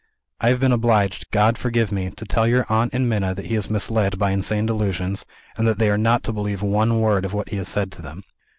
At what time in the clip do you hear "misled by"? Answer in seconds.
3.69-4.31